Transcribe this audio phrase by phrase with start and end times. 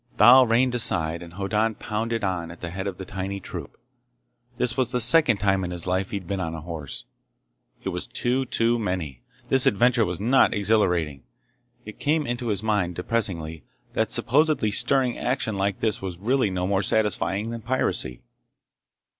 [0.17, 3.77] Thal reined aside and Hoddan pounded on at the head of the tiny troop.
[4.57, 7.05] This was the second time in his life he'd been on a horse.
[7.83, 9.21] It was two too many.
[9.49, 11.21] This adventure was not exhilarating.
[11.85, 16.65] It came into his mind, depressingly, that supposedly stirring action like this was really no
[16.65, 18.23] more satisfying than piracy.